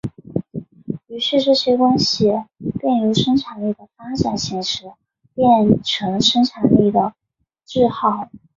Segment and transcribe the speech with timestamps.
[1.05, 2.25] 于是这些关系
[2.79, 4.91] 便由生产力的发展形式
[5.35, 7.13] 变成生产力的
[7.67, 8.27] 桎梏。